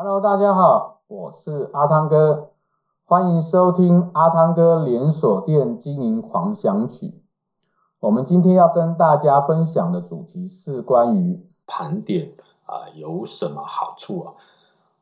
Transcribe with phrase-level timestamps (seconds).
[0.00, 2.50] Hello，大家好，我是阿汤哥，
[3.04, 7.20] 欢迎收听阿汤哥连锁店经营狂想曲。
[7.98, 12.30] 我们今天要跟大家分享的主题是关于盘点
[12.64, 14.32] 啊、有什么好处啊？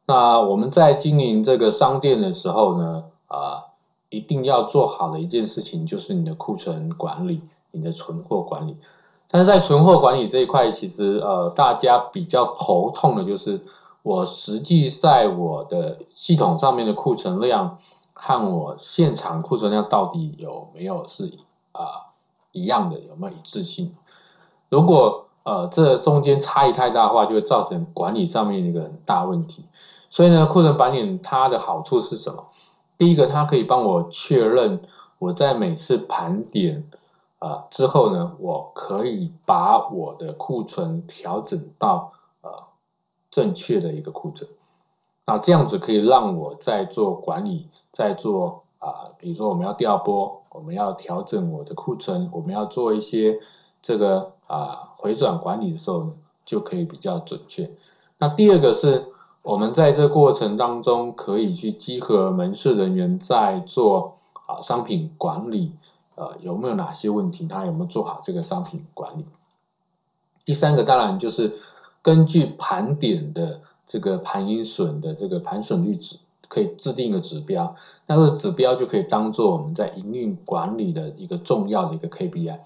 [0.06, 3.64] 那我们在经营这个商店的时候呢，啊、
[4.08, 8.78] 一定要做好的一件事情就是你的库存管理，你的存货管理。
[9.30, 13.62] 但是在存货管理这一块，其实呃，大家比较头痛的就是，
[14.07, 17.77] 我实际在我的系统上面的库存量
[18.15, 21.24] 和我现场库存量到底有没有是
[21.73, 22.15] 啊、
[22.52, 23.92] 一样的，有没有一致性？
[24.69, 29.65] 如果呃这中间差异太大的话，就会造成管理上面一个很大问题。
[30.09, 32.46] 所以呢，库存管理它的好处是什么？
[32.96, 34.80] 第一个，它可以帮我确认
[35.18, 36.88] 我在每次盘点。
[37.41, 42.12] 啊，之后呢，我可以把我的库存调整到
[43.30, 44.48] 正确的一个库存，
[45.25, 53.38] 那这样子可以让我在做管理，在做啊、比如说我们要调拨，我们要调整我的库存，我们要做一些
[53.83, 56.13] 这个啊、回转管理的时候呢，
[56.45, 57.71] 就可以比较准确。
[58.18, 59.09] 那第二个是
[59.43, 64.16] 我们在这过程当中可以去集合门市人员在做
[64.47, 65.72] 啊商品管理。
[66.15, 67.47] 呃，有没有哪些问题？
[67.47, 69.27] 他有没有做好这个商品管理？
[70.47, 71.55] 第三个当然就是
[72.06, 77.75] 根据盘点的这个盘盈损的这个盘损率值，可以制定一个指标。
[78.06, 82.60] 那这个指标就可以当做我们在营运管理的一个重要的一个 KPI。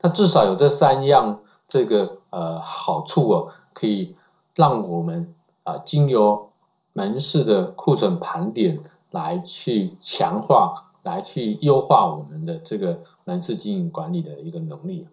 [0.00, 4.16] 那至少有这三样这个呃好处哦，可以
[4.56, 6.50] 让我们啊、经由
[6.92, 8.80] 门市的库存盘点
[9.12, 10.90] 来去强化。
[11.04, 15.06] 来去优化我们的这个门市经营管理的一个能力。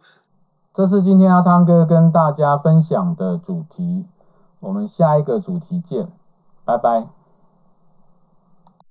[0.73, 4.07] 这是今天阿汤哥跟大家分享的主题，
[4.61, 6.07] 我们下一个主题见，
[6.63, 7.09] 拜拜。